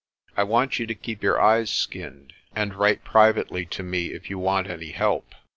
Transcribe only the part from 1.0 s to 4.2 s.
your eyes skinned, and write privately to me